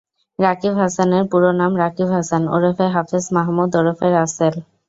[0.39, 4.55] রাকিব হাসানের পুরো নাম রাকিব হাসান ওরফে হাফেজ মাহমুদ ওরফে রাসেল।